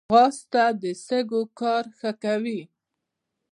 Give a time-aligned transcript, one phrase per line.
[0.09, 2.61] ځغاسته د سږي کار ښه کوي